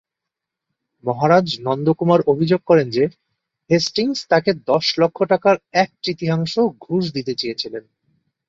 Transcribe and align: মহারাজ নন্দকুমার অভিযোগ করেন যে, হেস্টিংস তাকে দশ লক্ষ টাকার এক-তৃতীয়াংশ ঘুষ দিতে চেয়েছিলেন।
মহারাজ 1.03 1.47
নন্দকুমার 1.61 2.21
অভিযোগ 2.27 2.61
করেন 2.65 2.89
যে, 2.89 3.03
হেস্টিংস 3.69 4.19
তাকে 4.27 4.51
দশ 4.65 4.85
লক্ষ 4.99 5.17
টাকার 5.23 5.55
এক-তৃতীয়াংশ 5.73 6.53
ঘুষ 6.81 7.03
দিতে 7.13 7.33
চেয়েছিলেন। 7.35 7.83